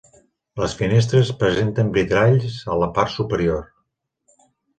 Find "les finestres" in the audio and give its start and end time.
0.61-1.29